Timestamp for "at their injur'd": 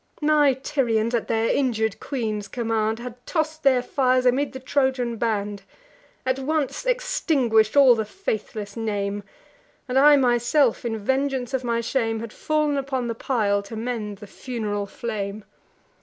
1.13-1.99